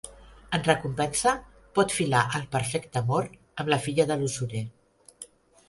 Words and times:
En 0.57 0.63
recompensa, 0.67 1.33
pot 1.79 1.93
filar 1.97 2.23
el 2.41 2.49
perfecte 2.57 3.03
amor 3.05 3.29
amb 3.37 3.73
la 3.77 3.81
filla 3.87 4.09
de 4.15 4.21
l'usurer. 4.25 4.67